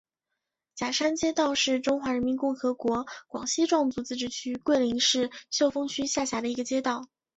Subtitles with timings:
[0.75, 7.07] 甲山街道是中华人民共和国广西壮族自治区桂林市秀峰区下辖的一个街道。